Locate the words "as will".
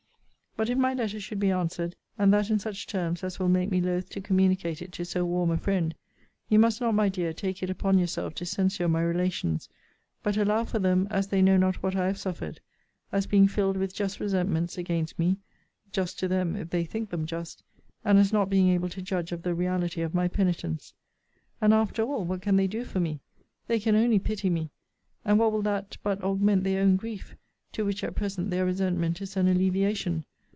3.23-3.47